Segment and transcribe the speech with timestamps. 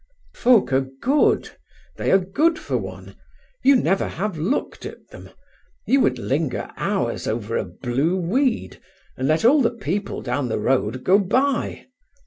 [0.33, 1.51] "Folk are good;
[1.97, 3.15] they are good for one.
[3.61, 5.29] You never have looked at them.
[5.85, 8.81] You would linger hours over a blue weed,
[9.15, 11.85] and let all the people down the road go by.